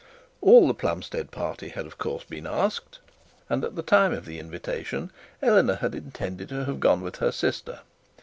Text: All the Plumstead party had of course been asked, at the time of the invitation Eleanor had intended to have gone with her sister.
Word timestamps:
All 0.41 0.65
the 0.67 0.73
Plumstead 0.73 1.29
party 1.29 1.69
had 1.69 1.85
of 1.85 1.99
course 1.99 2.23
been 2.23 2.47
asked, 2.47 2.97
at 3.51 3.75
the 3.75 3.83
time 3.83 4.13
of 4.13 4.25
the 4.25 4.39
invitation 4.39 5.11
Eleanor 5.43 5.75
had 5.75 5.93
intended 5.93 6.49
to 6.49 6.65
have 6.65 6.79
gone 6.79 7.01
with 7.01 7.17
her 7.17 7.31
sister. 7.31 7.81